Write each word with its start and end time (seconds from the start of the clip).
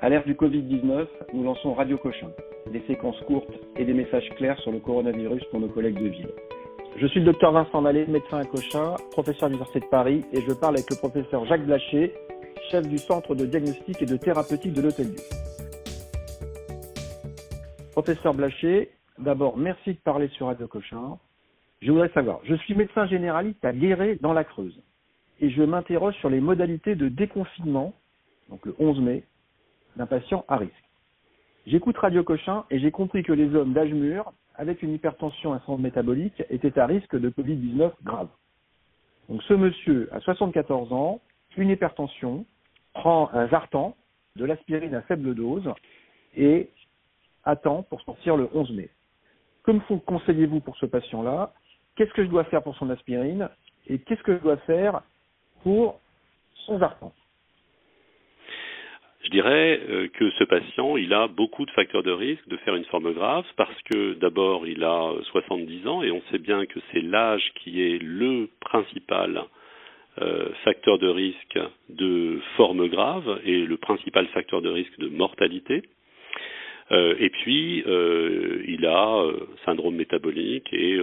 À 0.00 0.08
l'ère 0.08 0.24
du 0.24 0.34
Covid-19, 0.34 1.08
nous 1.34 1.42
lançons 1.42 1.74
Radio 1.74 1.98
Cochin, 1.98 2.30
des 2.70 2.80
séquences 2.86 3.20
courtes 3.26 3.50
et 3.76 3.84
des 3.84 3.94
messages 3.94 4.28
clairs 4.36 4.56
sur 4.60 4.70
le 4.70 4.78
coronavirus 4.78 5.42
pour 5.50 5.58
nos 5.58 5.66
collègues 5.66 5.98
de 5.98 6.06
ville. 6.06 6.28
Je 6.98 7.06
suis 7.08 7.18
le 7.18 7.26
docteur 7.26 7.50
Vincent 7.50 7.80
Mallet, 7.80 8.06
médecin 8.06 8.38
à 8.38 8.44
Cochin, 8.44 8.94
professeur 9.10 9.46
à 9.46 9.48
l'Université 9.48 9.80
de 9.80 9.86
Paris, 9.86 10.24
et 10.32 10.40
je 10.40 10.52
parle 10.52 10.76
avec 10.76 10.88
le 10.88 10.94
professeur 10.94 11.44
Jacques 11.46 11.66
Blaché, 11.66 12.14
chef 12.70 12.86
du 12.86 12.96
centre 12.98 13.34
de 13.34 13.44
diagnostic 13.44 14.00
et 14.00 14.06
de 14.06 14.16
thérapeutique 14.16 14.72
de 14.72 14.82
l'Hôtel 14.82 15.06
Dieu. 15.10 15.24
Professeur 17.90 18.34
Blaché, 18.34 18.90
d'abord, 19.18 19.56
merci 19.56 19.94
de 19.94 19.98
parler 19.98 20.28
sur 20.28 20.46
Radio 20.46 20.68
Cochin. 20.68 21.18
Je 21.82 21.90
voudrais 21.90 22.10
savoir, 22.10 22.38
je 22.44 22.54
suis 22.54 22.76
médecin 22.76 23.08
généraliste 23.08 23.64
à 23.64 23.72
Guéret 23.72 24.16
dans 24.20 24.32
la 24.32 24.44
Creuse, 24.44 24.80
et 25.40 25.50
je 25.50 25.62
m'interroge 25.64 26.14
sur 26.20 26.30
les 26.30 26.40
modalités 26.40 26.94
de 26.94 27.08
déconfinement, 27.08 27.94
donc 28.48 28.64
le 28.64 28.76
11 28.78 29.00
mai, 29.00 29.24
d'un 29.98 30.06
patient 30.06 30.44
à 30.48 30.56
risque. 30.56 30.72
J'écoute 31.66 31.98
Radio 31.98 32.22
Cochin 32.22 32.64
et 32.70 32.78
j'ai 32.78 32.90
compris 32.90 33.22
que 33.22 33.32
les 33.32 33.54
hommes 33.54 33.74
d'âge 33.74 33.92
mûr, 33.92 34.32
avec 34.54 34.82
une 34.82 34.94
hypertension 34.94 35.52
un 35.52 35.58
centre 35.60 35.82
métabolique, 35.82 36.42
étaient 36.48 36.78
à 36.78 36.86
risque 36.86 37.18
de 37.18 37.28
Covid-19 37.28 37.90
grave. 38.04 38.28
Donc 39.28 39.42
ce 39.42 39.54
monsieur 39.54 40.08
a 40.12 40.20
74 40.20 40.92
ans, 40.92 41.20
une 41.56 41.70
hypertension, 41.70 42.46
prend 42.94 43.28
un 43.32 43.48
Zartan, 43.48 43.96
de 44.36 44.44
l'aspirine 44.44 44.94
à 44.94 45.02
faible 45.02 45.34
dose 45.34 45.68
et 46.36 46.70
attend 47.44 47.82
pour 47.82 48.00
sortir 48.02 48.36
le 48.36 48.48
11 48.54 48.70
mai. 48.72 48.88
Que 49.64 49.72
me 49.72 49.98
conseillez-vous 49.98 50.60
pour 50.60 50.76
ce 50.76 50.86
patient-là 50.86 51.52
Qu'est-ce 51.96 52.12
que 52.12 52.22
je 52.24 52.30
dois 52.30 52.44
faire 52.44 52.62
pour 52.62 52.76
son 52.76 52.88
aspirine 52.90 53.48
Et 53.88 53.98
qu'est-ce 53.98 54.22
que 54.22 54.36
je 54.36 54.42
dois 54.42 54.58
faire 54.58 55.02
pour 55.64 56.00
son 56.66 56.78
Zartan? 56.78 57.12
Je 59.28 59.32
dirais 59.32 59.80
euh, 59.90 60.08
que 60.08 60.30
ce 60.30 60.44
patient, 60.44 60.96
il 60.96 61.12
a 61.12 61.28
beaucoup 61.28 61.66
de 61.66 61.70
facteurs 61.72 62.02
de 62.02 62.10
risque 62.10 62.48
de 62.48 62.56
faire 62.58 62.74
une 62.74 62.86
forme 62.86 63.12
grave 63.12 63.44
parce 63.56 63.76
que 63.82 64.14
d'abord, 64.14 64.66
il 64.66 64.82
a 64.82 65.12
70 65.32 65.86
ans 65.86 66.02
et 66.02 66.10
on 66.10 66.22
sait 66.30 66.38
bien 66.38 66.64
que 66.64 66.80
c'est 66.90 67.02
l'âge 67.02 67.52
qui 67.56 67.82
est 67.82 68.02
le 68.02 68.48
principal 68.60 69.42
euh, 70.22 70.48
facteur 70.64 70.98
de 70.98 71.08
risque 71.08 71.58
de 71.90 72.40
forme 72.56 72.88
grave 72.88 73.40
et 73.44 73.58
le 73.66 73.76
principal 73.76 74.26
facteur 74.28 74.62
de 74.62 74.70
risque 74.70 74.98
de 74.98 75.08
mortalité. 75.08 75.82
Euh, 76.90 77.14
et 77.18 77.28
puis, 77.28 77.84
il 78.66 78.86
a 78.86 79.24
syndrome 79.66 79.96
métabolique 79.96 80.72
et 80.72 80.98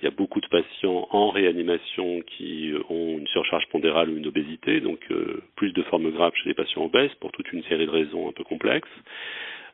il 0.00 0.04
y 0.04 0.08
a 0.08 0.10
beaucoup 0.10 0.40
de 0.40 0.46
patients 0.48 1.08
en 1.10 1.30
réanimation 1.30 2.20
qui 2.26 2.72
ont 2.90 3.18
une 3.18 3.26
surcharge 3.28 3.66
pondérale 3.68 4.10
ou 4.10 4.16
une 4.16 4.26
obésité, 4.26 4.80
donc 4.80 5.00
euh, 5.10 5.42
plus 5.56 5.72
de 5.72 5.82
formes 5.84 6.10
graves 6.10 6.34
chez 6.34 6.50
les 6.50 6.54
patients 6.54 6.84
obèses 6.84 7.14
pour 7.20 7.32
toute 7.32 7.50
une 7.52 7.62
série 7.64 7.86
de 7.86 7.90
raisons 7.90 8.28
un 8.28 8.32
peu 8.32 8.44
complexes, 8.44 8.88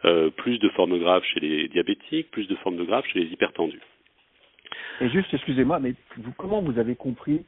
euh, 0.04 0.30
plus 0.30 0.58
de 0.58 0.68
formes 0.70 0.98
graves 0.98 1.24
chez 1.24 1.40
les 1.40 1.68
diabétiques, 1.68 2.30
plus 2.30 2.46
de 2.46 2.54
formes 2.56 2.84
graves 2.84 3.04
chez 3.12 3.20
les 3.20 3.32
hypertendus. 3.32 3.80
Et 5.00 5.08
juste, 5.08 5.32
excusez-moi, 5.32 5.80
mais 5.80 5.94
vous, 6.18 6.32
comment 6.36 6.62
vous 6.62 6.78
avez 6.78 6.94
compris 6.94 7.44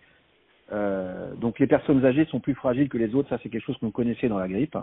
euh, 0.72 1.34
Donc 1.36 1.60
les 1.60 1.68
personnes 1.68 2.04
âgées 2.04 2.24
sont 2.26 2.40
plus 2.40 2.54
fragiles 2.54 2.88
que 2.88 2.98
les 2.98 3.14
autres, 3.14 3.28
ça 3.28 3.38
c'est 3.42 3.50
quelque 3.50 3.64
chose 3.64 3.78
qu'on 3.78 3.92
connaissait 3.92 4.28
dans 4.28 4.38
la 4.38 4.48
grippe. 4.48 4.76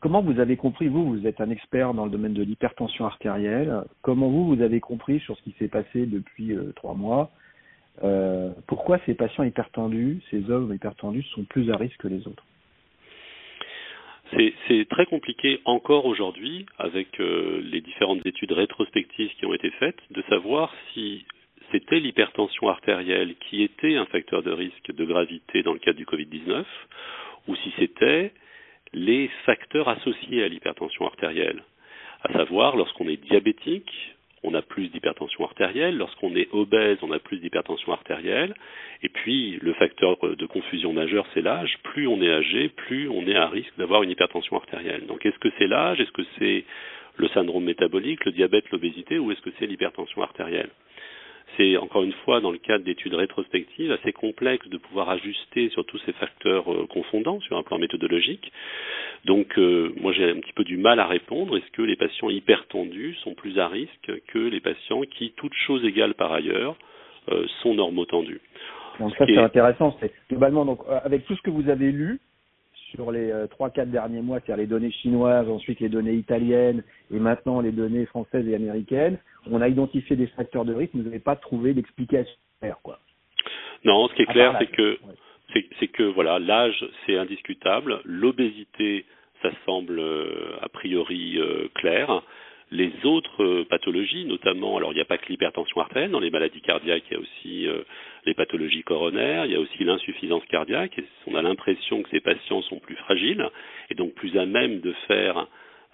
Comment 0.00 0.22
vous 0.22 0.38
avez 0.38 0.56
compris, 0.56 0.86
vous, 0.86 1.04
vous 1.06 1.26
êtes 1.26 1.40
un 1.40 1.50
expert 1.50 1.92
dans 1.92 2.04
le 2.04 2.10
domaine 2.10 2.34
de 2.34 2.42
l'hypertension 2.42 3.04
artérielle, 3.04 3.82
comment 4.02 4.28
vous, 4.28 4.54
vous 4.54 4.62
avez 4.62 4.78
compris 4.78 5.18
sur 5.20 5.36
ce 5.36 5.42
qui 5.42 5.54
s'est 5.58 5.68
passé 5.68 6.06
depuis 6.06 6.52
euh, 6.52 6.72
trois 6.76 6.94
mois, 6.94 7.30
euh, 8.04 8.50
pourquoi 8.68 9.00
ces 9.06 9.14
patients 9.14 9.42
hypertendus, 9.42 10.20
ces 10.30 10.50
hommes 10.50 10.72
hypertendus 10.72 11.24
sont 11.34 11.42
plus 11.42 11.70
à 11.72 11.76
risque 11.76 11.96
que 11.98 12.08
les 12.08 12.26
autres? 12.28 12.44
C'est 14.68 14.86
très 14.90 15.06
compliqué 15.06 15.60
encore 15.64 16.04
aujourd'hui, 16.04 16.66
avec 16.78 17.18
euh, 17.18 17.62
les 17.64 17.80
différentes 17.80 18.24
études 18.26 18.52
rétrospectives 18.52 19.30
qui 19.38 19.46
ont 19.46 19.54
été 19.54 19.70
faites, 19.70 19.98
de 20.10 20.22
savoir 20.28 20.72
si 20.92 21.24
c'était 21.72 21.98
l'hypertension 21.98 22.68
artérielle 22.68 23.34
qui 23.48 23.62
était 23.62 23.96
un 23.96 24.04
facteur 24.06 24.42
de 24.42 24.50
risque 24.52 24.92
de 24.94 25.04
gravité 25.04 25.62
dans 25.62 25.72
le 25.72 25.78
cadre 25.78 25.96
du 25.96 26.04
Covid-19, 26.04 26.64
ou 27.48 27.56
si 27.56 27.72
c'était 27.78 28.32
les 28.92 29.28
facteurs 29.44 29.88
associés 29.88 30.42
à 30.42 30.48
l'hypertension 30.48 31.06
artérielle. 31.06 31.62
À 32.22 32.32
savoir, 32.32 32.76
lorsqu'on 32.76 33.08
est 33.08 33.16
diabétique, 33.16 33.90
on 34.42 34.54
a 34.54 34.62
plus 34.62 34.88
d'hypertension 34.88 35.44
artérielle, 35.44 35.96
lorsqu'on 35.96 36.34
est 36.36 36.48
obèse, 36.52 36.98
on 37.02 37.10
a 37.10 37.18
plus 37.18 37.38
d'hypertension 37.38 37.92
artérielle, 37.92 38.54
et 39.02 39.08
puis 39.08 39.58
le 39.60 39.72
facteur 39.74 40.16
de 40.20 40.46
confusion 40.46 40.92
majeur, 40.92 41.26
c'est 41.34 41.42
l'âge. 41.42 41.76
Plus 41.82 42.06
on 42.06 42.22
est 42.22 42.30
âgé, 42.30 42.68
plus 42.68 43.08
on 43.08 43.26
est 43.26 43.36
à 43.36 43.48
risque 43.48 43.76
d'avoir 43.78 44.02
une 44.02 44.10
hypertension 44.10 44.56
artérielle. 44.56 45.06
Donc 45.06 45.26
est-ce 45.26 45.38
que 45.38 45.48
c'est 45.58 45.66
l'âge, 45.66 46.00
est-ce 46.00 46.12
que 46.12 46.22
c'est 46.38 46.64
le 47.16 47.28
syndrome 47.28 47.64
métabolique, 47.64 48.24
le 48.24 48.32
diabète, 48.32 48.70
l'obésité, 48.70 49.18
ou 49.18 49.32
est-ce 49.32 49.40
que 49.40 49.50
c'est 49.58 49.66
l'hypertension 49.66 50.22
artérielle? 50.22 50.70
C'est 51.56 51.76
encore 51.76 52.02
une 52.02 52.12
fois 52.24 52.40
dans 52.40 52.50
le 52.50 52.58
cadre 52.58 52.84
d'études 52.84 53.14
rétrospectives 53.14 53.90
assez 53.92 54.12
complexe 54.12 54.68
de 54.68 54.76
pouvoir 54.76 55.08
ajuster 55.10 55.68
sur 55.70 55.84
tous 55.84 55.98
ces 56.06 56.12
facteurs 56.12 56.72
euh, 56.72 56.86
confondants 56.86 57.40
sur 57.40 57.56
un 57.56 57.62
plan 57.62 57.78
méthodologique. 57.78 58.52
Donc 59.24 59.58
euh, 59.58 59.92
moi 60.00 60.12
j'ai 60.12 60.30
un 60.30 60.40
petit 60.40 60.52
peu 60.52 60.64
du 60.64 60.76
mal 60.76 61.00
à 61.00 61.06
répondre. 61.06 61.56
Est-ce 61.56 61.70
que 61.72 61.82
les 61.82 61.96
patients 61.96 62.30
hypertendus 62.30 63.14
sont 63.22 63.34
plus 63.34 63.58
à 63.58 63.68
risque 63.68 64.12
que 64.28 64.38
les 64.38 64.60
patients 64.60 65.02
qui, 65.02 65.32
toutes 65.36 65.54
choses 65.54 65.84
égales 65.84 66.14
par 66.14 66.32
ailleurs, 66.32 66.76
euh, 67.30 67.46
sont 67.62 67.74
normotendus 67.74 68.40
Donc 69.00 69.14
ça 69.16 69.26
c'est 69.26 69.38
intéressant. 69.38 69.96
C'est 70.00 70.12
globalement 70.30 70.64
donc 70.64 70.80
avec 71.04 71.26
tout 71.26 71.34
ce 71.36 71.42
que 71.42 71.50
vous 71.50 71.68
avez 71.68 71.90
lu, 71.90 72.20
sur 72.90 73.12
les 73.12 73.32
trois 73.50 73.70
quatre 73.70 73.90
derniers 73.90 74.22
mois, 74.22 74.38
c'est-à-dire 74.40 74.62
les 74.62 74.66
données 74.66 74.90
chinoises, 74.90 75.48
ensuite 75.48 75.80
les 75.80 75.88
données 75.88 76.14
italiennes 76.14 76.82
et 77.10 77.18
maintenant 77.18 77.60
les 77.60 77.72
données 77.72 78.06
françaises 78.06 78.46
et 78.48 78.54
américaines, 78.54 79.18
on 79.50 79.60
a 79.60 79.68
identifié 79.68 80.16
des 80.16 80.26
facteurs 80.28 80.64
de 80.64 80.74
risque, 80.74 80.94
vous 80.94 81.02
n'avez 81.02 81.18
pas 81.18 81.36
trouvé 81.36 81.74
d'explication 81.74 82.34
claire, 82.60 82.78
quoi. 82.82 82.98
Non, 83.84 84.08
ce 84.08 84.14
qui 84.14 84.22
est 84.22 84.26
clair, 84.26 84.56
c'est 84.58 84.70
que 84.70 84.98
c'est 85.80 85.88
que 85.88 86.02
voilà, 86.02 86.38
l'âge 86.38 86.84
c'est 87.06 87.16
indiscutable, 87.16 88.00
l'obésité 88.04 89.04
ça 89.42 89.50
semble 89.64 89.98
euh, 89.98 90.58
a 90.60 90.68
priori 90.68 91.38
euh, 91.38 91.68
clair. 91.74 92.22
Les 92.70 92.92
autres 93.04 93.42
euh, 93.42 93.66
pathologies, 93.68 94.24
notamment, 94.24 94.76
alors 94.76 94.92
il 94.92 94.96
n'y 94.96 95.00
a 95.00 95.06
pas 95.06 95.18
que 95.18 95.28
l'hypertension 95.28 95.80
artérielle, 95.80 96.10
dans 96.10 96.20
les 96.20 96.30
maladies 96.30 96.60
cardiaques, 96.60 97.04
il 97.10 97.14
y 97.14 97.16
a 97.16 97.20
aussi 97.20 97.66
les 98.26 98.34
pathologies 98.34 98.82
coronaires, 98.82 99.46
il 99.46 99.52
y 99.52 99.56
a 99.56 99.60
aussi 99.60 99.84
l'insuffisance 99.84 100.44
cardiaque, 100.46 101.00
on 101.26 101.34
a 101.34 101.42
l'impression 101.42 102.02
que 102.02 102.10
ces 102.10 102.20
patients 102.20 102.62
sont 102.62 102.78
plus 102.78 102.96
fragiles 102.96 103.48
et 103.90 103.94
donc 103.94 104.14
plus 104.14 104.36
à 104.36 104.46
même 104.46 104.80
de 104.80 104.92
faire 105.06 105.46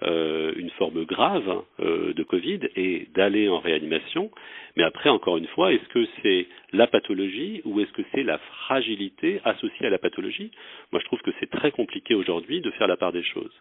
euh, 0.02 0.52
une 0.56 0.70
forme 0.70 1.04
grave 1.04 1.62
euh, 1.80 2.12
de 2.12 2.22
Covid 2.24 2.60
et 2.74 3.06
d'aller 3.14 3.48
en 3.48 3.60
réanimation. 3.60 4.30
Mais 4.76 4.82
après, 4.82 5.08
encore 5.08 5.36
une 5.36 5.46
fois, 5.46 5.72
est-ce 5.72 5.88
que 5.88 6.04
c'est 6.20 6.46
la 6.72 6.88
pathologie 6.88 7.62
ou 7.64 7.80
est-ce 7.80 7.92
que 7.92 8.02
c'est 8.12 8.24
la 8.24 8.38
fragilité 8.38 9.40
associée 9.44 9.86
à 9.86 9.90
la 9.90 9.98
pathologie? 9.98 10.50
Moi, 10.90 11.00
je 11.00 11.06
trouve 11.06 11.22
que 11.22 11.30
c'est 11.38 11.48
très 11.48 11.70
compliqué 11.70 12.14
aujourd'hui 12.14 12.60
de 12.60 12.70
faire 12.72 12.88
la 12.88 12.96
part 12.96 13.12
des 13.12 13.22
choses. 13.22 13.52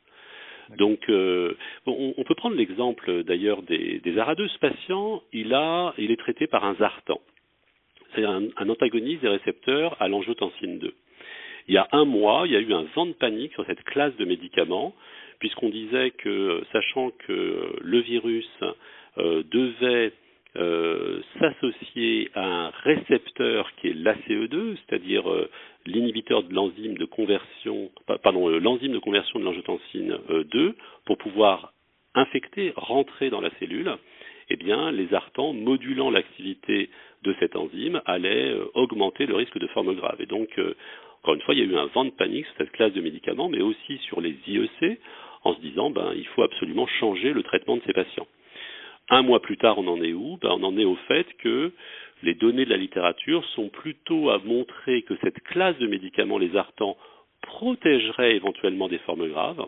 Donc, 0.78 1.00
euh, 1.10 1.56
on, 1.86 2.24
peut 2.24 2.36
prendre 2.36 2.56
l'exemple 2.56 3.24
d'ailleurs 3.24 3.62
des, 3.64 4.00
des 4.00 4.18
aradeux. 4.18 4.48
Ce 4.48 4.60
patient, 4.60 5.22
il, 5.34 5.54
a, 5.54 5.94
il 5.98 6.12
est 6.12 6.20
traité 6.20 6.48
par 6.48 6.66
un 6.66 6.76
zartan. 6.76 7.20
C'est 8.16 8.26
un, 8.26 8.44
un 8.58 8.70
antagoniste 8.70 9.22
des 9.22 9.30
récepteurs 9.30 9.96
à 10.02 10.08
l'angiotensine 10.08 10.80
2. 10.80 10.94
Il 11.68 11.74
y 11.74 11.78
a 11.78 11.88
un 11.92 12.06
mois, 12.06 12.44
il 12.46 12.52
y 12.52 12.56
a 12.56 12.60
eu 12.60 12.74
un 12.74 12.86
vent 12.96 13.06
de 13.06 13.14
panique 13.14 13.54
sur 13.54 13.66
cette 13.66 13.84
classe 13.84 14.16
de 14.18 14.26
médicaments 14.26 14.94
puisqu'on 15.44 15.68
disait 15.68 16.12
que, 16.12 16.64
sachant 16.72 17.12
que 17.28 17.76
le 17.82 18.00
virus 18.00 18.50
euh, 19.18 19.44
devait 19.52 20.14
euh, 20.56 21.20
s'associer 21.38 22.32
à 22.34 22.46
un 22.46 22.70
récepteur 22.70 23.70
qui 23.76 23.90
est 23.90 23.94
l'ACE2, 23.94 24.78
c'est-à-dire 24.78 25.28
l'inhibiteur 25.86 26.44
de 26.44 26.54
l'enzyme 26.54 26.98
de 26.98 27.06
conversion, 27.06 27.92
pardon, 28.24 28.48
l'enzyme 28.50 28.94
de 28.94 29.00
conversion 29.00 29.40
de 29.40 29.46
l'angiotensine 29.46 30.18
2, 30.52 30.76
pour 31.06 31.18
pouvoir 31.18 31.74
infecter, 32.16 32.74
rentrer 32.76 33.30
dans 33.30 33.42
la 33.42 33.50
cellule, 33.60 33.98
eh 34.50 34.56
bien, 34.56 34.92
les 34.92 35.14
artans, 35.14 35.54
modulant 35.54 36.12
l'activité 36.12 36.90
de 37.24 37.36
cette 37.40 37.56
enzyme, 37.56 38.02
allaient 38.06 38.56
augmenter 38.74 39.26
le 39.26 39.36
risque 39.36 39.58
de 39.58 39.68
forme 39.68 39.96
grave. 39.96 40.18
Et 40.20 40.26
donc, 40.26 40.50
encore 41.24 41.36
une 41.36 41.42
fois, 41.42 41.54
il 41.54 41.60
y 41.60 41.64
a 41.64 41.66
eu 41.66 41.78
un 41.78 41.86
vent 41.88 42.06
de 42.06 42.12
panique 42.12 42.46
sur 42.48 42.56
cette 42.58 42.72
classe 42.72 42.94
de 42.94 43.02
médicaments, 43.02 43.48
mais 43.48 43.62
aussi 43.62 43.98
sur 44.00 44.20
les 44.20 44.36
IEC, 44.48 45.00
en 45.44 45.56
se 45.56 45.62
disant 45.62 45.90
ben, 45.90 46.14
il 46.16 46.28
faut 46.28 46.44
absolument 46.44 46.88
changer 47.00 47.32
le 47.32 47.44
traitement 47.44 47.78
de 47.78 47.82
ces 47.86 47.94
patients. 47.94 48.28
Un 49.10 49.22
mois 49.22 49.42
plus 49.42 49.58
tard, 49.58 49.78
on 49.78 49.88
en 49.88 50.02
est 50.02 50.14
où? 50.14 50.38
Ben, 50.42 50.50
On 50.52 50.64
en 50.64 50.78
est 50.78 50.86
au 50.86 50.96
fait 51.08 51.28
que 51.40 51.72
les 52.24 52.36
données 52.36 52.66
de 52.66 52.70
la 52.70 52.78
littérature 52.78 53.46
sont 53.50 53.70
plutôt 53.70 54.30
à 54.30 54.40
montrer 54.40 55.04
que 55.04 55.16
cette 55.22 55.42
classe 55.44 55.78
de 55.78 55.88
médicaments, 55.88 56.38
les 56.38 56.56
artans, 56.56 56.98
protégerait 57.42 58.36
éventuellement 58.36 58.88
des 58.88 59.00
formes 59.00 59.28
graves. 59.28 59.66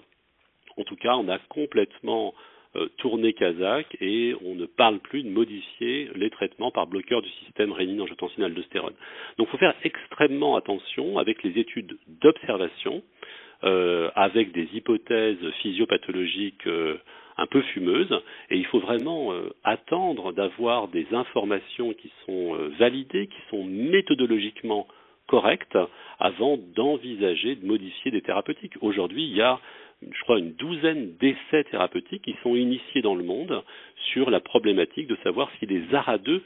En 0.77 0.83
tout 0.83 0.95
cas, 0.95 1.15
on 1.15 1.27
a 1.27 1.37
complètement 1.49 2.33
euh, 2.75 2.87
tourné 2.97 3.33
Kazakh 3.33 3.95
et 4.01 4.35
on 4.43 4.55
ne 4.55 4.65
parle 4.65 4.99
plus 4.99 5.23
de 5.23 5.29
modifier 5.29 6.09
les 6.15 6.29
traitements 6.29 6.71
par 6.71 6.87
bloqueur 6.87 7.21
du 7.21 7.29
système 7.45 7.71
rénine-angiotensin-aldostérone. 7.71 8.95
Donc 9.37 9.47
il 9.47 9.51
faut 9.51 9.57
faire 9.57 9.75
extrêmement 9.83 10.55
attention 10.55 11.17
avec 11.17 11.43
les 11.43 11.59
études 11.59 11.97
d'observation 12.07 13.03
euh, 13.63 14.09
avec 14.15 14.51
des 14.51 14.67
hypothèses 14.73 15.49
physiopathologiques 15.61 16.67
un 17.37 17.47
peu 17.47 17.61
fumeuses, 17.61 18.21
et 18.49 18.57
il 18.57 18.65
faut 18.67 18.79
vraiment 18.79 19.33
attendre 19.63 20.31
d'avoir 20.31 20.87
des 20.87 21.05
informations 21.11 21.93
qui 21.93 22.11
sont 22.25 22.55
validées, 22.79 23.27
qui 23.27 23.41
sont 23.49 23.63
méthodologiquement 23.63 24.87
correctes, 25.27 25.77
avant 26.19 26.57
d'envisager 26.75 27.55
de 27.55 27.65
modifier 27.65 28.11
des 28.11 28.21
thérapeutiques. 28.21 28.73
Aujourd'hui, 28.81 29.23
il 29.23 29.35
y 29.35 29.41
a 29.41 29.59
je 30.01 30.21
crois, 30.21 30.39
une 30.39 30.53
douzaine 30.53 31.15
d'essais 31.19 31.63
thérapeutiques 31.65 32.23
qui 32.23 32.35
sont 32.43 32.55
initiés 32.55 33.01
dans 33.01 33.15
le 33.15 33.23
monde 33.23 33.63
sur 34.11 34.29
la 34.29 34.39
problématique 34.39 35.07
de 35.07 35.17
savoir 35.23 35.49
si 35.57 35.65
les 35.65 35.81
ARA2 35.87 36.41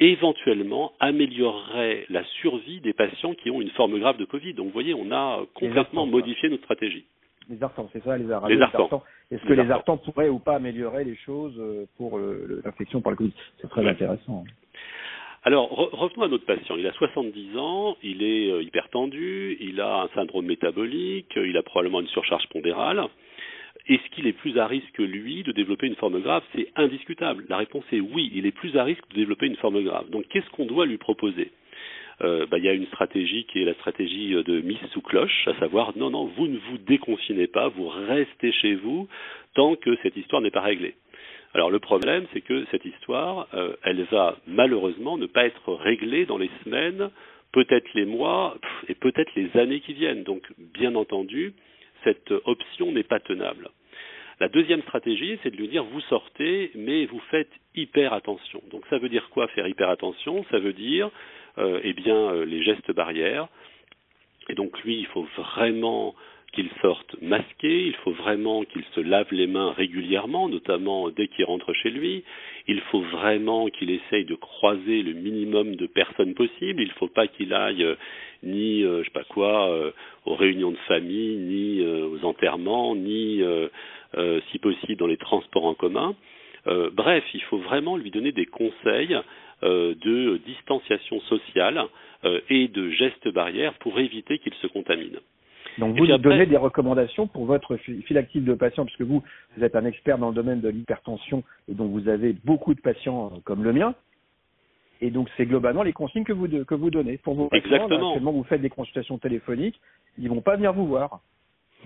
éventuellement 0.00 0.92
amélioreraient 1.00 2.06
la 2.08 2.24
survie 2.40 2.80
des 2.80 2.92
patients 2.92 3.34
qui 3.34 3.50
ont 3.50 3.60
une 3.60 3.70
forme 3.70 3.98
grave 3.98 4.16
de 4.16 4.24
Covid. 4.24 4.54
Donc 4.54 4.66
vous 4.66 4.72
voyez, 4.72 4.94
on 4.94 5.10
a 5.10 5.44
complètement 5.54 6.06
modifié 6.06 6.48
notre 6.48 6.64
stratégie. 6.64 7.04
Les 7.48 7.62
artans, 7.62 7.88
c'est 7.92 8.04
ça, 8.04 8.16
les 8.18 8.26
ARA2 8.26 8.48
Les 8.48 8.60
artans. 8.60 9.02
Est-ce 9.30 9.44
que 9.44 9.54
les 9.54 9.70
artans 9.70 9.96
pourraient 9.96 10.28
ou 10.28 10.38
pas 10.38 10.56
améliorer 10.56 11.04
les 11.04 11.16
choses 11.16 11.54
euh, 11.58 11.86
pour 11.96 12.18
l'infection 12.18 13.00
par 13.00 13.12
le 13.12 13.16
Covid? 13.16 13.32
C'est 13.60 13.68
très 13.68 13.86
intéressant. 13.86 14.44
Alors, 15.44 15.70
revenons 15.70 16.24
à 16.24 16.28
notre 16.28 16.44
patient. 16.44 16.76
Il 16.76 16.86
a 16.86 16.92
70 16.92 17.56
ans, 17.56 17.96
il 18.02 18.22
est 18.22 18.50
euh, 18.50 18.62
hypertendu, 18.62 19.56
il 19.60 19.80
a 19.80 20.02
un 20.02 20.08
syndrome 20.08 20.46
métabolique, 20.46 21.32
il 21.36 21.56
a 21.56 21.62
probablement 21.62 22.00
une 22.00 22.08
surcharge 22.08 22.46
pondérale. 22.48 23.02
Est-ce 23.88 24.10
qu'il 24.10 24.26
est 24.26 24.34
plus 24.34 24.58
à 24.58 24.66
risque, 24.66 24.92
que 24.92 25.02
lui, 25.02 25.44
de 25.44 25.52
développer 25.52 25.86
une 25.86 25.94
forme 25.94 26.20
grave? 26.20 26.42
C'est 26.54 26.70
indiscutable. 26.76 27.46
La 27.48 27.56
réponse 27.56 27.84
est 27.92 28.00
oui, 28.00 28.30
il 28.34 28.44
est 28.44 28.52
plus 28.52 28.76
à 28.76 28.84
risque 28.84 29.08
de 29.10 29.14
développer 29.14 29.46
une 29.46 29.56
forme 29.56 29.82
grave. 29.82 30.10
Donc, 30.10 30.26
qu'est-ce 30.28 30.50
qu'on 30.50 30.66
doit 30.66 30.84
lui 30.84 30.98
proposer? 30.98 31.50
Euh, 32.22 32.46
bah, 32.46 32.58
il 32.58 32.64
y 32.64 32.68
a 32.68 32.72
une 32.72 32.86
stratégie 32.86 33.44
qui 33.44 33.62
est 33.62 33.64
la 33.64 33.74
stratégie 33.74 34.30
de 34.30 34.60
mise 34.60 34.78
sous 34.92 35.00
cloche, 35.00 35.46
à 35.46 35.58
savoir 35.58 35.96
non, 35.96 36.10
non, 36.10 36.26
vous 36.36 36.46
ne 36.46 36.58
vous 36.58 36.78
déconfinez 36.78 37.46
pas, 37.46 37.68
vous 37.68 37.88
restez 37.88 38.52
chez 38.52 38.74
vous 38.74 39.08
tant 39.54 39.76
que 39.76 39.96
cette 40.02 40.16
histoire 40.16 40.42
n'est 40.42 40.50
pas 40.50 40.60
réglée. 40.60 40.94
Alors 41.54 41.70
le 41.70 41.78
problème, 41.78 42.26
c'est 42.32 42.40
que 42.40 42.64
cette 42.70 42.84
histoire, 42.84 43.48
euh, 43.54 43.74
elle 43.82 44.02
va 44.04 44.36
malheureusement 44.46 45.16
ne 45.16 45.26
pas 45.26 45.46
être 45.46 45.72
réglée 45.74 46.26
dans 46.26 46.38
les 46.38 46.50
semaines, 46.64 47.10
peut-être 47.52 47.88
les 47.94 48.04
mois 48.04 48.56
et 48.88 48.94
peut-être 48.94 49.32
les 49.34 49.56
années 49.56 49.80
qui 49.80 49.94
viennent. 49.94 50.24
Donc, 50.24 50.42
bien 50.74 50.94
entendu, 50.94 51.54
cette 52.04 52.30
option 52.44 52.92
n'est 52.92 53.02
pas 53.02 53.20
tenable. 53.20 53.70
La 54.40 54.48
deuxième 54.48 54.82
stratégie, 54.82 55.38
c'est 55.42 55.50
de 55.50 55.56
lui 55.56 55.68
dire 55.68 55.82
vous 55.84 56.00
sortez, 56.02 56.70
mais 56.74 57.06
vous 57.06 57.20
faites 57.30 57.50
hyper 57.74 58.12
attention. 58.12 58.62
Donc 58.70 58.84
ça 58.88 58.98
veut 58.98 59.08
dire 59.08 59.28
quoi 59.30 59.48
faire 59.48 59.66
hyper 59.66 59.88
attention? 59.88 60.44
Ça 60.50 60.60
veut 60.60 60.72
dire, 60.72 61.06
euh, 61.06 61.10
eh 61.82 61.92
bien, 61.92 62.16
euh, 62.16 62.44
les 62.44 62.62
gestes 62.62 62.92
barrières. 62.92 63.48
Et 64.48 64.54
donc 64.54 64.80
lui, 64.82 64.98
il 64.98 65.06
faut 65.06 65.26
vraiment 65.36 66.14
qu'il 66.52 66.70
sorte 66.80 67.14
masqué, 67.20 67.86
il 67.86 67.94
faut 67.96 68.12
vraiment 68.12 68.64
qu'il 68.64 68.82
se 68.94 69.00
lave 69.00 69.26
les 69.30 69.46
mains 69.46 69.72
régulièrement, 69.72 70.48
notamment 70.48 71.10
dès 71.10 71.28
qu'il 71.28 71.44
rentre 71.44 71.72
chez 71.74 71.90
lui. 71.90 72.24
Il 72.66 72.80
faut 72.90 73.02
vraiment 73.02 73.68
qu'il 73.68 73.90
essaye 73.90 74.24
de 74.24 74.34
croiser 74.34 75.02
le 75.02 75.12
minimum 75.12 75.76
de 75.76 75.86
personnes 75.86 76.34
possible. 76.34 76.82
Il 76.82 76.88
ne 76.88 76.94
faut 76.94 77.08
pas 77.08 77.26
qu'il 77.26 77.52
aille 77.52 77.84
euh, 77.84 77.96
ni, 78.42 78.82
euh, 78.82 79.00
je 79.00 79.04
sais 79.04 79.12
pas 79.12 79.24
quoi, 79.24 79.70
euh, 79.70 79.90
aux 80.24 80.34
réunions 80.34 80.70
de 80.70 80.78
famille, 80.88 81.36
ni 81.36 81.84
aux 81.84 82.24
enterrements, 82.24 82.94
ni, 82.96 83.42
si 84.50 84.58
possible, 84.58 84.96
dans 84.96 85.06
les 85.06 85.16
transports 85.16 85.66
en 85.66 85.74
commun. 85.74 86.14
bref, 86.92 87.24
il 87.34 87.42
faut 87.42 87.58
vraiment 87.58 87.96
lui 87.96 88.10
donner 88.10 88.32
des 88.32 88.46
conseils 88.46 89.16
de 89.62 90.36
distanciation 90.46 91.20
sociale 91.22 91.82
et 92.48 92.68
de 92.68 92.90
gestes 92.90 93.28
barrières 93.28 93.74
pour 93.74 93.98
éviter 93.98 94.38
qu'il 94.38 94.54
se 94.54 94.66
contamine. 94.66 95.18
Donc 95.78 95.96
vous 95.96 96.06
nous 96.06 96.18
donnez 96.18 96.46
des 96.46 96.56
recommandations 96.56 97.26
pour 97.26 97.44
votre 97.44 97.76
fil 97.76 98.18
actif 98.18 98.44
de 98.44 98.54
patients, 98.54 98.84
puisque 98.84 99.02
vous, 99.02 99.22
vous 99.56 99.64
êtes 99.64 99.76
un 99.76 99.84
expert 99.84 100.18
dans 100.18 100.28
le 100.28 100.34
domaine 100.34 100.60
de 100.60 100.68
l'hypertension 100.68 101.44
et 101.68 101.74
donc 101.74 101.92
vous 101.92 102.08
avez 102.08 102.32
beaucoup 102.44 102.74
de 102.74 102.80
patients 102.80 103.32
euh, 103.32 103.38
comme 103.44 103.62
le 103.62 103.72
mien. 103.72 103.94
Et 105.00 105.10
donc 105.10 105.28
c'est 105.36 105.46
globalement 105.46 105.84
les 105.84 105.92
consignes 105.92 106.24
que 106.24 106.32
vous, 106.32 106.48
que 106.48 106.74
vous 106.74 106.90
donnez 106.90 107.18
pour 107.18 107.34
vos 107.34 107.48
patients. 107.48 107.64
Exactement. 107.64 108.32
Vous 108.32 108.42
faites 108.44 108.60
des 108.60 108.70
consultations 108.70 109.18
téléphoniques, 109.18 109.80
ils 110.18 110.28
vont 110.28 110.40
pas 110.40 110.56
venir 110.56 110.72
vous 110.72 110.86
voir. 110.86 111.20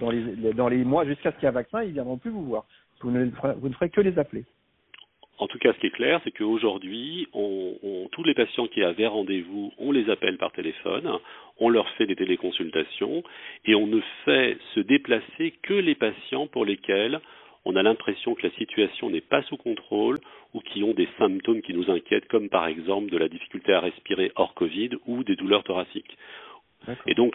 Dans 0.00 0.10
les, 0.10 0.54
dans 0.54 0.68
les 0.68 0.84
mois 0.84 1.04
jusqu'à 1.04 1.30
ce 1.30 1.36
qu'il 1.36 1.42
y 1.42 1.46
ait 1.46 1.50
un 1.50 1.52
vaccin, 1.52 1.82
ils 1.82 1.92
viendront 1.92 2.16
plus 2.16 2.30
vous 2.30 2.44
voir. 2.44 2.64
Vous 3.02 3.10
ne, 3.10 3.26
vous 3.58 3.68
ne 3.68 3.74
ferez 3.74 3.90
que 3.90 4.00
les 4.00 4.18
appeler. 4.18 4.44
En 5.38 5.48
tout 5.48 5.58
cas, 5.58 5.72
ce 5.72 5.78
qui 5.78 5.86
est 5.86 5.90
clair, 5.90 6.20
c'est 6.24 6.30
qu'aujourd'hui, 6.30 7.26
tous 8.12 8.24
les 8.24 8.34
patients 8.34 8.66
qui 8.68 8.82
avaient 8.82 9.06
rendez-vous, 9.06 9.72
on 9.78 9.90
les 9.90 10.08
appelle 10.10 10.36
par 10.38 10.52
téléphone, 10.52 11.18
on 11.58 11.68
leur 11.68 11.88
fait 11.90 12.06
des 12.06 12.16
téléconsultations 12.16 13.22
et 13.64 13.74
on 13.74 13.86
ne 13.86 14.00
fait 14.24 14.56
se 14.74 14.80
déplacer 14.80 15.54
que 15.62 15.74
les 15.74 15.94
patients 15.94 16.46
pour 16.46 16.64
lesquels 16.64 17.20
on 17.64 17.76
a 17.76 17.82
l'impression 17.82 18.34
que 18.34 18.46
la 18.46 18.52
situation 18.54 19.10
n'est 19.10 19.20
pas 19.20 19.42
sous 19.44 19.56
contrôle 19.56 20.18
ou 20.52 20.60
qui 20.60 20.82
ont 20.82 20.94
des 20.94 21.08
symptômes 21.18 21.62
qui 21.62 21.74
nous 21.74 21.90
inquiètent, 21.90 22.28
comme 22.28 22.48
par 22.48 22.66
exemple 22.66 23.10
de 23.10 23.18
la 23.18 23.28
difficulté 23.28 23.72
à 23.72 23.80
respirer 23.80 24.32
hors 24.34 24.54
Covid 24.54 24.90
ou 25.06 25.24
des 25.24 25.36
douleurs 25.36 25.64
thoraciques. 25.64 26.16
Et 27.06 27.14
donc, 27.14 27.34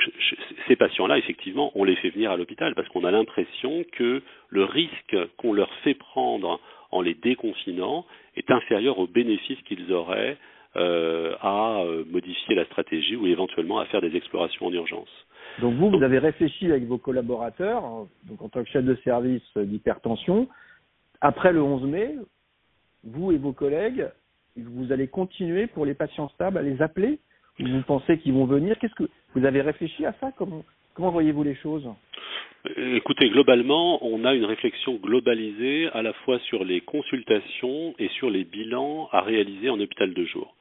ces 0.68 0.76
patients-là, 0.76 1.18
effectivement, 1.18 1.72
on 1.76 1.86
les 1.86 1.96
fait 1.96 2.10
venir 2.10 2.32
à 2.32 2.38
l'hôpital 2.38 2.76
parce 2.76 2.90
qu'on 2.90 3.06
a 3.06 3.12
l'impression 3.12 3.86
que 3.94 4.22
le 4.50 4.64
risque 4.66 5.16
qu'on 5.38 5.54
leur 5.54 5.74
fait 5.84 5.94
prendre 5.94 6.60
en 6.92 7.02
les 7.02 7.14
déconfinant 7.14 8.06
est 8.36 8.50
inférieur 8.52 9.00
aux 9.00 9.08
bénéfices 9.08 9.62
qu'ils 9.64 9.92
auraient 9.92 10.38
euh, 10.76 11.36
à 11.42 11.82
euh, 11.82 12.04
modifier 12.10 12.56
la 12.56 12.66
stratégie 12.66 13.16
ou 13.16 13.26
éventuellement 13.26 13.80
à 13.80 13.86
faire 13.86 14.02
des 14.02 14.16
explorations 14.16 14.68
en 14.68 14.74
urgence. 14.74 15.10
Donc 15.60 15.74
vous, 15.76 15.90
vous 15.90 16.04
avez 16.04 16.20
réfléchi 16.20 16.68
avec 16.68 16.84
vos 16.84 16.98
collaborateurs, 16.98 17.82
donc 18.26 18.42
en 18.42 18.50
tant 18.50 18.64
que 18.64 18.70
chef 18.70 18.86
de 18.86 18.96
service 19.04 19.42
d'hypertension, 19.56 20.48
après 21.22 21.52
le 21.52 21.64
11 21.64 21.84
mai, 21.84 22.16
vous 23.04 23.32
et 23.32 23.38
vos 23.38 23.54
collègues, 23.54 24.08
vous 24.56 24.92
allez 24.92 25.08
continuer 25.08 25.68
pour 25.68 25.86
les 25.86 25.94
patients 25.94 26.30
stables 26.30 26.58
à 26.58 26.62
les 26.62 26.82
appeler 26.82 27.20
Vous 27.60 27.82
pensez 27.84 28.18
qu'ils 28.20 28.34
vont 28.34 28.46
venir? 28.46 28.78
Qu'est-ce 28.80 28.96
que 28.96 29.10
vous 29.34 29.46
avez 29.46 29.62
réfléchi 29.62 30.06
à 30.06 30.14
ça? 30.20 30.32
Comment, 30.38 30.64
comment 30.94 31.12
voyez-vous 31.12 31.44
les 31.44 31.56
choses? 31.56 31.88
Écoutez, 32.76 33.30
globalement, 33.30 34.06
on 34.06 34.26
a 34.26 34.34
une 34.34 34.46
réflexion 34.46 34.96
globalisée 34.96 35.88
à 35.94 36.02
la 36.02 36.14
fois 36.14 36.40
sur 36.40 36.66
les 36.66 36.82
consultations 36.82 37.96
et 38.00 38.10
sur 38.10 38.30
les 38.30 38.44
bilans 38.44 39.10
à 39.12 39.22
réaliser 39.22 39.70
en 39.70 39.80
hôpital 39.80 40.14
de 40.14 40.26
jour. 40.26 40.56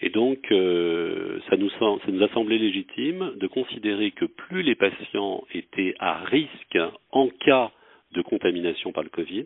Et 0.00 0.10
donc, 0.10 0.38
euh, 0.50 1.38
ça, 1.48 1.56
nous, 1.56 1.70
a 1.70 2.28
semblé 2.34 2.58
légitime 2.58 3.32
de 3.36 3.46
considérer 3.46 4.10
que 4.10 4.24
plus 4.24 4.62
les 4.62 4.74
patients 4.74 5.44
étaient 5.54 5.94
à 5.98 6.18
risque 6.24 6.78
en 7.12 7.28
cas 7.28 7.70
de 8.12 8.22
contamination 8.22 8.92
par 8.92 9.02
le 9.02 9.08
Covid, 9.08 9.44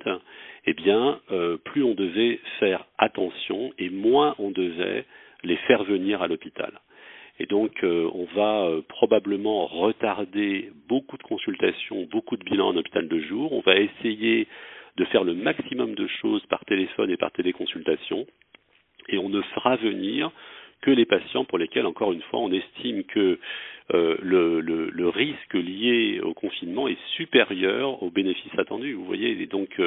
eh 0.66 0.74
bien, 0.74 1.20
euh, 1.30 1.56
plus 1.56 1.82
on 1.82 1.94
devait 1.94 2.40
faire 2.58 2.86
attention 2.98 3.72
et 3.78 3.90
moins 3.90 4.34
on 4.38 4.50
devait 4.50 5.04
les 5.44 5.56
faire 5.68 5.84
venir 5.84 6.22
à 6.22 6.28
l'hôpital. 6.28 6.72
Et 7.40 7.46
donc, 7.46 7.72
euh, 7.84 8.08
on 8.12 8.26
va 8.36 8.66
euh, 8.66 8.82
probablement 8.86 9.66
retarder 9.66 10.70
beaucoup 10.88 11.16
de 11.16 11.22
consultations, 11.22 12.06
beaucoup 12.10 12.36
de 12.36 12.44
bilans 12.44 12.68
en 12.68 12.76
hôpital 12.76 13.08
de 13.08 13.18
jour. 13.20 13.54
On 13.54 13.60
va 13.60 13.76
essayer 13.76 14.46
de 14.98 15.04
faire 15.06 15.24
le 15.24 15.32
maximum 15.32 15.94
de 15.94 16.06
choses 16.06 16.44
par 16.50 16.62
téléphone 16.66 17.10
et 17.10 17.16
par 17.16 17.32
téléconsultation. 17.32 18.26
Et 19.08 19.16
on 19.16 19.30
ne 19.30 19.40
fera 19.40 19.76
venir 19.76 20.30
que 20.82 20.90
les 20.90 21.06
patients 21.06 21.46
pour 21.46 21.56
lesquels, 21.56 21.86
encore 21.86 22.12
une 22.12 22.20
fois, 22.22 22.40
on 22.40 22.52
estime 22.52 23.04
que 23.04 23.38
euh, 23.94 24.16
le, 24.20 25.08
risque 25.08 25.54
lié 25.54 26.20
au 26.22 26.34
confinement 26.34 26.88
est 26.88 26.98
supérieur 27.16 28.02
aux 28.02 28.10
bénéfices 28.10 28.58
attendus. 28.58 28.92
Vous 28.92 29.04
voyez, 29.06 29.30
et 29.30 29.46
donc 29.46 29.80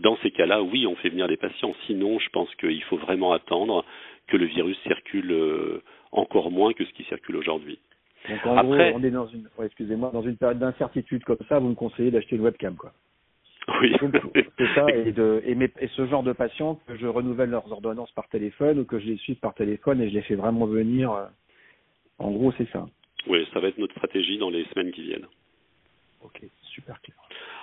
dans 0.00 0.18
ces 0.18 0.32
cas-là, 0.32 0.62
oui, 0.62 0.86
on 0.86 0.96
fait 0.96 1.10
venir 1.10 1.28
des 1.28 1.36
patients. 1.36 1.74
Sinon, 1.86 2.18
je 2.18 2.28
pense 2.30 2.52
qu'il 2.56 2.82
faut 2.84 2.98
vraiment 2.98 3.32
attendre 3.32 3.84
que 4.26 4.36
le 4.36 4.46
virus 4.46 4.76
circule 4.82 5.80
encore 6.12 6.50
moins 6.50 6.72
que 6.72 6.84
ce 6.84 6.92
qui 6.92 7.04
circule 7.04 7.36
aujourd'hui. 7.36 7.78
Donc 8.28 8.46
en 8.46 8.56
Après, 8.56 8.90
gros, 8.90 8.98
on 8.98 9.04
est 9.04 9.10
dans 9.10 9.26
une, 9.26 9.48
excusez-moi, 9.62 10.10
dans 10.12 10.22
une 10.22 10.36
période 10.36 10.58
d'incertitude 10.58 11.24
comme 11.24 11.38
ça, 11.48 11.58
vous 11.58 11.68
me 11.68 11.74
conseillez 11.74 12.10
d'acheter 12.10 12.36
une 12.36 12.42
webcam, 12.42 12.76
quoi. 12.76 12.92
Oui. 13.80 13.94
C'est 14.58 14.74
ça, 14.74 14.86
et, 14.88 15.12
de, 15.12 15.42
et, 15.44 15.88
ce 15.88 16.06
genre 16.06 16.22
de 16.22 16.32
patients 16.32 16.80
que 16.86 16.96
je 16.96 17.06
renouvelle 17.06 17.50
leurs 17.50 17.70
ordonnances 17.70 18.10
par 18.12 18.28
téléphone 18.28 18.78
ou 18.78 18.84
que 18.84 18.98
je 18.98 19.06
les 19.06 19.16
suis 19.18 19.34
par 19.34 19.54
téléphone 19.54 20.00
et 20.00 20.08
je 20.08 20.14
les 20.14 20.22
fais 20.22 20.36
vraiment 20.36 20.66
venir. 20.66 21.12
Euh, 21.12 21.26
en 22.18 22.30
gros, 22.30 22.52
c'est 22.56 22.68
ça. 22.70 22.86
Oui, 23.26 23.46
ça 23.52 23.60
va 23.60 23.68
être 23.68 23.78
notre 23.78 23.94
stratégie 23.94 24.38
dans 24.38 24.48
les 24.48 24.64
semaines 24.66 24.90
qui 24.90 25.02
viennent. 25.02 25.26
Ok, 26.22 26.42
super 26.62 27.00
clair. 27.02 27.16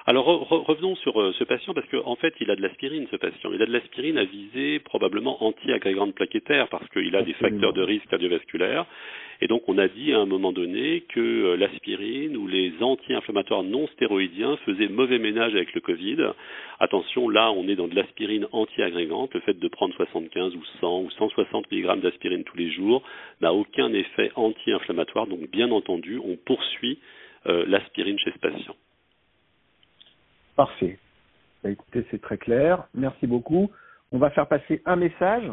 Alors 0.08 0.26
revenons 0.48 0.96
sur 0.98 1.20
euh, 1.20 1.34
ce 1.40 1.44
patient 1.44 1.74
parce 1.74 1.88
qu'en 1.90 2.16
fait 2.16 2.36
il 2.40 2.52
a 2.52 2.56
de 2.56 2.62
l'aspirine 2.62 3.08
ce 3.10 3.16
patient. 3.16 3.50
Il 3.52 3.62
a 3.64 3.66
de 3.66 3.72
l'aspirine 3.72 4.20
à 4.20 4.24
visée 4.24 4.80
probablement 4.80 5.44
anti-agrégante 5.44 6.14
plaquettaire 6.14 6.68
parce 6.68 6.88
qu'il 6.90 7.16
a 7.16 7.24
des 7.24 7.34
facteurs 7.34 7.74
de 7.74 7.82
risque 7.82 8.08
cardiovasculaire. 8.10 8.86
Et 9.42 9.48
donc 9.48 9.64
on 9.68 9.80
a 9.80 9.88
dit 9.88 10.14
à 10.14 10.20
un 10.20 10.28
moment 10.28 10.52
donné 10.52 11.06
que 11.10 11.20
euh, 11.20 11.58
l'aspirine 11.58 12.38
ou 12.38 12.46
les 12.46 12.74
anti-inflammatoires 12.82 13.64
non 13.64 13.88
stéroïdiens 13.88 14.58
faisaient 14.58 14.90
mauvais 14.90 15.18
ménage 15.18 15.56
avec 15.56 15.74
le 15.74 15.82
Covid. 15.82 16.18
Attention, 16.80 17.28
là 17.28 17.52
on 17.52 17.68
est 17.68 17.76
dans 17.76 17.88
de 17.88 17.96
l'aspirine 17.96 18.46
anti-agrégante. 18.52 19.34
Le 19.34 19.40
fait 19.40 19.58
de 19.58 19.68
prendre 19.68 19.96
75 19.96 20.56
ou 20.56 20.64
100 20.82 21.02
ou 21.02 21.10
160 21.10 21.72
mg 21.72 22.02
d'aspirine 22.02 22.44
tous 22.44 22.58
les 22.58 22.70
jours 22.70 23.02
n'a 23.42 23.56
aucun 23.56 23.92
effet 23.92 24.32
anti-inflammatoire. 24.36 25.26
Donc 25.26 25.50
bien 25.50 25.72
entendu, 25.72 26.22
on 26.24 26.36
poursuit 26.36 27.00
euh, 27.48 27.66
l'aspirine 27.68 28.20
chez 28.20 28.32
ce 28.32 28.38
patient. 28.38 28.76
Parfait. 30.56 30.98
Bah, 31.64 31.70
écoutez, 31.70 32.06
c'est 32.12 32.22
très 32.22 32.38
clair. 32.38 32.88
Merci 32.94 33.28
beaucoup. 33.28 33.72
On 34.12 34.18
va 34.18 34.30
faire 34.30 34.48
passer 34.48 34.82
un 34.86 34.96
message. 34.96 35.52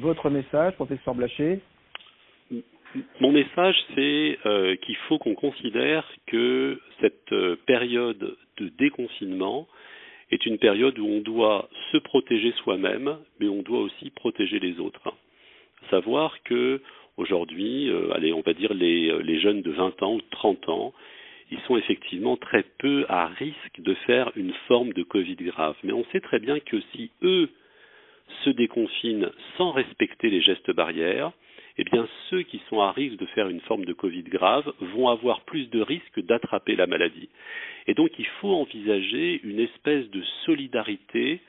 Votre 0.00 0.30
message, 0.30 0.74
professeur 0.74 1.14
Blaché. 1.14 1.60
Mon 3.20 3.32
message, 3.32 3.76
c'est 3.94 4.38
euh, 4.44 4.76
qu'il 4.76 4.96
faut 5.08 5.18
qu'on 5.18 5.34
considère 5.34 6.04
que 6.26 6.78
cette 7.00 7.32
euh, 7.32 7.56
période 7.66 8.36
de 8.58 8.68
déconfinement 8.78 9.66
est 10.30 10.44
une 10.44 10.58
période 10.58 10.98
où 10.98 11.06
on 11.06 11.20
doit 11.20 11.70
se 11.90 11.98
protéger 11.98 12.52
soi-même, 12.62 13.16
mais 13.40 13.48
on 13.48 13.62
doit 13.62 13.80
aussi 13.80 14.10
protéger 14.10 14.58
les 14.58 14.78
autres. 14.78 15.14
Savoir 15.88 16.42
que 16.42 16.82
aujourd'hui, 17.16 17.88
euh, 17.88 18.12
allez, 18.12 18.32
on 18.32 18.42
va 18.42 18.52
dire 18.52 18.74
les, 18.74 19.22
les 19.22 19.40
jeunes 19.40 19.62
de 19.62 19.70
20 19.70 20.02
ans 20.02 20.14
ou 20.14 20.18
de 20.18 20.30
30 20.30 20.68
ans, 20.68 20.92
ils 21.52 21.60
sont 21.66 21.76
effectivement 21.76 22.38
très 22.38 22.64
peu 22.78 23.04
à 23.10 23.26
risque 23.26 23.78
de 23.80 23.92
faire 24.06 24.32
une 24.36 24.54
forme 24.68 24.94
de 24.94 25.02
Covid 25.02 25.36
grave. 25.36 25.76
Mais 25.84 25.92
on 25.92 26.04
sait 26.06 26.20
très 26.20 26.38
bien 26.38 26.58
que 26.60 26.80
si 26.92 27.10
eux 27.22 27.50
se 28.44 28.50
déconfinent 28.50 29.30
sans 29.58 29.70
respecter 29.70 30.30
les 30.30 30.40
gestes 30.40 30.70
barrières, 30.70 31.30
eh 31.76 31.84
bien 31.84 32.08
ceux 32.30 32.42
qui 32.42 32.60
sont 32.70 32.80
à 32.80 32.92
risque 32.92 33.18
de 33.18 33.26
faire 33.26 33.48
une 33.48 33.60
forme 33.60 33.84
de 33.84 33.92
Covid 33.92 34.22
grave 34.22 34.72
vont 34.80 35.08
avoir 35.08 35.42
plus 35.42 35.68
de 35.68 35.82
risques 35.82 36.20
d'attraper 36.20 36.74
la 36.74 36.86
maladie. 36.86 37.28
Et 37.86 37.92
donc 37.92 38.10
il 38.18 38.26
faut 38.40 38.54
envisager 38.54 39.38
une 39.44 39.60
espèce 39.60 40.08
de 40.10 40.22
solidarité, 40.46 41.40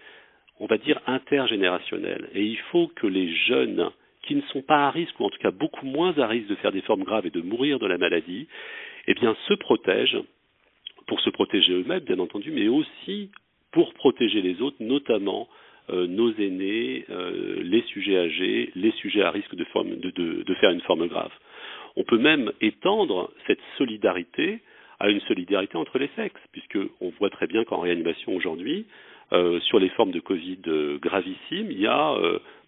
on 0.59 0.65
va 0.65 0.77
dire 0.77 0.99
intergénérationnelle. 1.07 2.29
Et 2.33 2.43
il 2.43 2.59
faut 2.71 2.87
que 2.87 3.07
les 3.07 3.33
jeunes 3.33 3.89
qui 4.23 4.35
ne 4.35 4.41
sont 4.53 4.61
pas 4.61 4.87
à 4.87 4.91
risque, 4.91 5.19
ou 5.19 5.25
en 5.25 5.29
tout 5.29 5.39
cas 5.39 5.51
beaucoup 5.51 5.85
moins 5.85 6.17
à 6.17 6.27
risque 6.27 6.47
de 6.47 6.55
faire 6.55 6.71
des 6.71 6.81
formes 6.81 7.03
graves 7.03 7.27
et 7.27 7.31
de 7.31 7.41
mourir 7.41 7.79
de 7.79 7.87
la 7.87 7.97
maladie, 7.97 8.47
eh 9.07 9.13
bien 9.13 9.35
se 9.47 9.53
protègent 9.53 10.21
pour 11.07 11.19
se 11.21 11.29
protéger 11.29 11.73
eux-mêmes, 11.73 11.99
bien 11.99 12.19
entendu, 12.19 12.51
mais 12.51 12.67
aussi 12.67 13.29
pour 13.71 13.93
protéger 13.93 14.41
les 14.41 14.61
autres, 14.61 14.77
notamment 14.79 15.49
euh, 15.89 16.07
nos 16.07 16.31
aînés, 16.35 17.05
euh, 17.09 17.61
les 17.61 17.81
sujets 17.83 18.17
âgés, 18.17 18.71
les 18.75 18.91
sujets 18.91 19.21
à 19.21 19.31
risque 19.31 19.55
de, 19.55 19.65
faire 19.65 20.69
une 20.69 20.81
forme 20.81 21.07
grave. 21.07 21.31
On 21.97 22.03
peut 22.03 22.17
même 22.17 22.51
étendre 22.61 23.31
cette 23.47 23.59
solidarité 23.77 24.61
à 24.99 25.09
une 25.09 25.19
solidarité 25.21 25.75
entre 25.75 25.99
les 25.99 26.09
sexes, 26.15 26.39
puisqu'on 26.53 27.11
voit 27.19 27.29
très 27.29 27.47
bien 27.47 27.65
qu'en 27.65 27.81
réanimation 27.81 28.33
aujourd'hui, 28.33 28.85
euh, 29.33 29.59
sur 29.61 29.79
les 29.79 29.89
formes 29.89 30.11
de 30.11 30.21
Covid 30.21 30.59
gravissimes, 31.01 31.71
il 31.71 31.81
y 31.81 31.87
a 31.87 32.15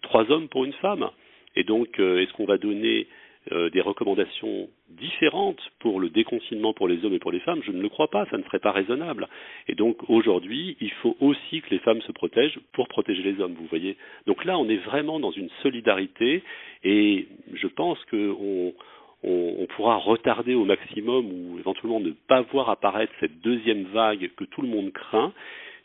trois 0.02 0.30
hommes 0.30 0.48
pour 0.48 0.66
une 0.66 0.74
femme. 0.74 1.08
Et 1.56 1.64
donc, 1.64 1.98
est-ce 1.98 2.32
qu'on 2.34 2.44
va 2.44 2.58
donner 2.58 3.06
euh, 3.52 3.70
des 3.70 3.80
recommandations 3.80 4.68
différentes 4.88 5.60
pour 5.78 6.00
le 6.00 6.10
déconfinement 6.10 6.72
pour 6.72 6.88
les 6.88 7.04
hommes 7.04 7.14
et 7.14 7.20
pour 7.20 7.30
les 7.30 7.38
femmes, 7.38 7.60
je 7.64 7.70
ne 7.70 7.80
le 7.80 7.88
crois 7.88 8.08
pas, 8.08 8.26
ça 8.26 8.38
ne 8.38 8.42
serait 8.42 8.58
pas 8.58 8.72
raisonnable. 8.72 9.28
Et 9.68 9.76
donc 9.76 9.98
aujourd'hui, 10.10 10.76
il 10.80 10.90
faut 10.90 11.16
aussi 11.20 11.60
que 11.60 11.70
les 11.70 11.78
femmes 11.78 12.02
se 12.02 12.10
protègent 12.10 12.58
pour 12.72 12.88
protéger 12.88 13.22
les 13.22 13.40
hommes, 13.40 13.54
vous 13.54 13.66
voyez. 13.66 13.96
Donc 14.26 14.44
là, 14.44 14.58
on 14.58 14.68
est 14.68 14.78
vraiment 14.78 15.20
dans 15.20 15.30
une 15.30 15.48
solidarité 15.62 16.42
et 16.82 17.28
je 17.52 17.66
pense 17.68 18.04
qu'on 18.06 18.74
on, 19.22 19.66
pourra 19.76 19.94
retarder 19.94 20.54
au 20.54 20.64
maximum 20.64 21.26
ou 21.26 21.58
éventuellement 21.60 22.00
ne 22.00 22.10
pas 22.10 22.40
voir 22.40 22.68
apparaître 22.68 23.12
cette 23.20 23.40
deuxième 23.42 23.84
vague 23.84 24.28
que 24.36 24.44
tout 24.44 24.62
le 24.62 24.68
monde 24.68 24.90
craint 24.92 25.32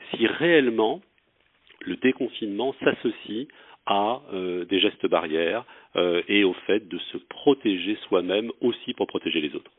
si 0.09 0.25
réellement 0.25 0.99
le 1.81 1.95
déconfinement 1.97 2.73
s'associe 2.83 3.47
à 3.85 4.21
euh, 4.33 4.65
des 4.65 4.79
gestes 4.79 5.07
barrières 5.07 5.65
euh, 5.95 6.21
et 6.27 6.43
au 6.43 6.53
fait 6.53 6.87
de 6.87 6.97
se 6.97 7.17
protéger 7.17 7.95
soi-même 8.07 8.51
aussi 8.61 8.93
pour 8.93 9.07
protéger 9.07 9.41
les 9.41 9.55
autres. 9.55 9.71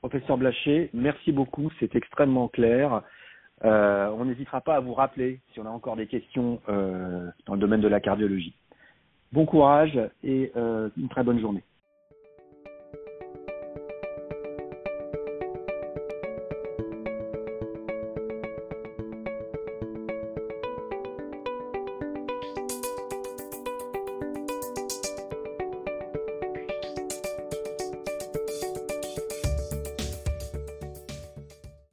Professeur 0.00 0.36
Blaché, 0.36 0.90
merci 0.94 1.32
beaucoup, 1.32 1.70
c'est 1.80 1.94
extrêmement 1.96 2.48
clair. 2.48 3.02
Euh, 3.64 4.08
on 4.10 4.26
n'hésitera 4.26 4.60
pas 4.60 4.76
à 4.76 4.80
vous 4.80 4.94
rappeler 4.94 5.40
si 5.52 5.60
on 5.60 5.66
a 5.66 5.70
encore 5.70 5.96
des 5.96 6.06
questions 6.06 6.60
dans 6.68 7.54
le 7.54 7.58
domaine 7.58 7.80
de 7.80 7.88
la 7.88 8.00
cardiologie. 8.00 8.54
Bon 9.32 9.46
courage 9.46 9.98
et 10.22 10.52
une 10.54 11.08
très 11.08 11.24
bonne 11.24 11.40
journée. 11.40 11.64